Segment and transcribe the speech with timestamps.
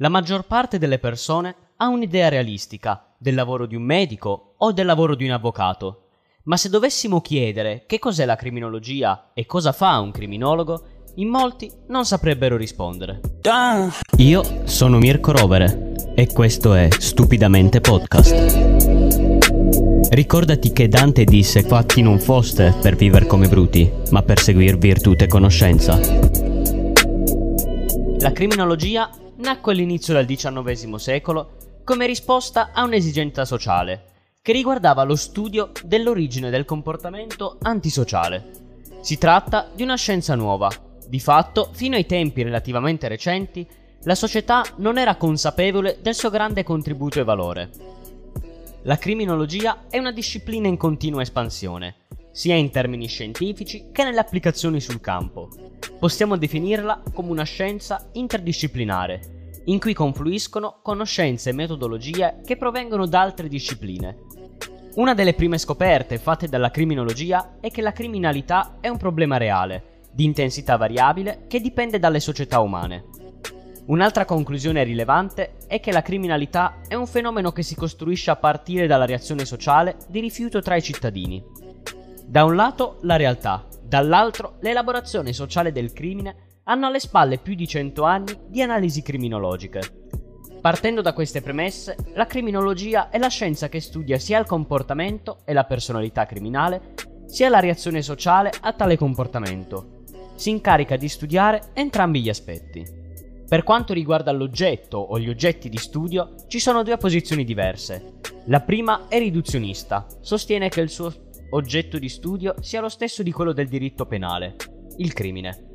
[0.00, 4.86] La maggior parte delle persone ha un'idea realistica del lavoro di un medico o del
[4.86, 6.02] lavoro di un avvocato,
[6.44, 10.82] ma se dovessimo chiedere che cos'è la criminologia e cosa fa un criminologo,
[11.16, 13.20] in molti non saprebbero rispondere.
[14.18, 18.34] Io sono Mirko Rovere e questo è Stupidamente Podcast.
[20.10, 25.14] Ricordati che Dante disse fatti non foste per vivere come bruti, ma per seguir virtù
[25.18, 25.98] e conoscenza.
[28.20, 34.04] La criminologia nacque all'inizio del XIX secolo come risposta a un'esigenza sociale,
[34.42, 38.50] che riguardava lo studio dell'origine del comportamento antisociale.
[39.00, 40.70] Si tratta di una scienza nuova.
[41.06, 43.66] Di fatto, fino ai tempi relativamente recenti,
[44.02, 47.70] la società non era consapevole del suo grande contributo e valore.
[48.82, 51.94] La criminologia è una disciplina in continua espansione,
[52.38, 55.48] sia in termini scientifici che nelle applicazioni sul campo.
[55.98, 63.22] Possiamo definirla come una scienza interdisciplinare, in cui confluiscono conoscenze e metodologie che provengono da
[63.22, 64.18] altre discipline.
[64.94, 70.02] Una delle prime scoperte fatte dalla criminologia è che la criminalità è un problema reale,
[70.12, 73.06] di intensità variabile, che dipende dalle società umane.
[73.86, 78.86] Un'altra conclusione rilevante è che la criminalità è un fenomeno che si costruisce a partire
[78.86, 81.67] dalla reazione sociale di rifiuto tra i cittadini.
[82.28, 87.66] Da un lato la realtà, dall'altro l'elaborazione sociale del crimine hanno alle spalle più di
[87.66, 89.80] 100 anni di analisi criminologiche.
[90.60, 95.54] Partendo da queste premesse, la criminologia è la scienza che studia sia il comportamento e
[95.54, 96.92] la personalità criminale,
[97.24, 100.02] sia la reazione sociale a tale comportamento.
[100.34, 102.84] Si incarica di studiare entrambi gli aspetti.
[103.48, 108.16] Per quanto riguarda l'oggetto o gli oggetti di studio, ci sono due posizioni diverse.
[108.48, 111.10] La prima è riduzionista, sostiene che il suo
[111.50, 114.56] oggetto di studio sia lo stesso di quello del diritto penale,
[114.98, 115.66] il crimine.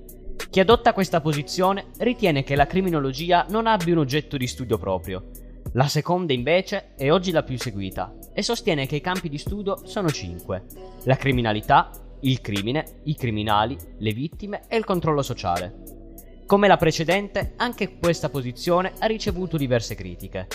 [0.50, 5.30] Chi adotta questa posizione ritiene che la criminologia non abbia un oggetto di studio proprio.
[5.74, 9.86] La seconda invece è oggi la più seguita e sostiene che i campi di studio
[9.86, 10.66] sono cinque.
[11.06, 11.90] La criminalità,
[12.22, 16.02] il crimine, i criminali, le vittime e il controllo sociale.
[16.46, 20.48] Come la precedente, anche questa posizione ha ricevuto diverse critiche.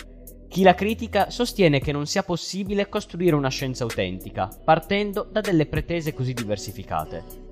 [0.49, 5.67] Chi la critica sostiene che non sia possibile costruire una scienza autentica, partendo da delle
[5.67, 7.47] pretese così diversificate.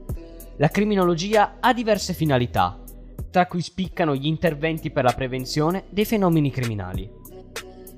[0.56, 2.82] La criminologia ha diverse finalità,
[3.30, 7.08] tra cui spiccano gli interventi per la prevenzione dei fenomeni criminali.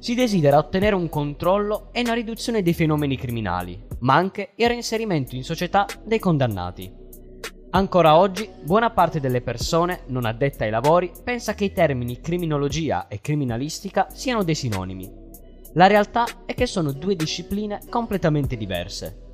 [0.00, 5.37] Si desidera ottenere un controllo e una riduzione dei fenomeni criminali, ma anche il reinserimento
[5.37, 6.97] in società dei condannati.
[7.70, 13.08] Ancora oggi, buona parte delle persone non addette ai lavori pensa che i termini criminologia
[13.08, 15.12] e criminalistica siano dei sinonimi.
[15.74, 19.26] La realtà è che sono due discipline completamente diverse.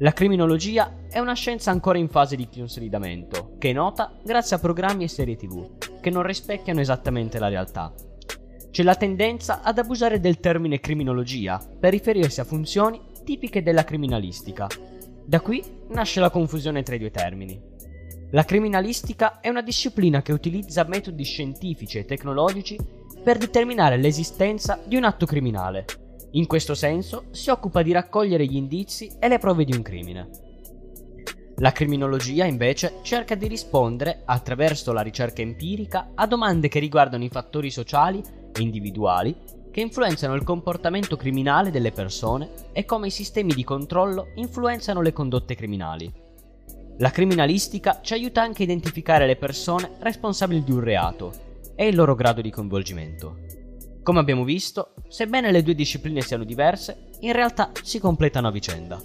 [0.00, 4.58] La criminologia è una scienza ancora in fase di consolidamento, che è nota grazie a
[4.58, 7.94] programmi e serie tv, che non rispecchiano esattamente la realtà.
[8.70, 14.66] C'è la tendenza ad abusare del termine criminologia per riferirsi a funzioni tipiche della criminalistica.
[15.24, 17.76] Da qui nasce la confusione tra i due termini.
[18.32, 22.76] La criminalistica è una disciplina che utilizza metodi scientifici e tecnologici
[23.24, 25.86] per determinare l'esistenza di un atto criminale,
[26.32, 30.28] in questo senso si occupa di raccogliere gli indizi e le prove di un crimine.
[31.56, 37.30] La criminologia invece cerca di rispondere, attraverso la ricerca empirica, a domande che riguardano i
[37.30, 38.22] fattori sociali
[38.52, 39.34] e individuali
[39.70, 45.14] che influenzano il comportamento criminale delle persone e come i sistemi di controllo influenzano le
[45.14, 46.26] condotte criminali.
[47.00, 51.32] La criminalistica ci aiuta anche a identificare le persone responsabili di un reato
[51.76, 53.36] e il loro grado di coinvolgimento.
[54.02, 59.00] Come abbiamo visto, sebbene le due discipline siano diverse, in realtà si completano a vicenda.